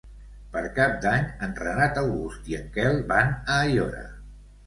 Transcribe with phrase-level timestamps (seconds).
[0.53, 4.03] Per Cap d'Any en Renat August i en Quel van a Aiora.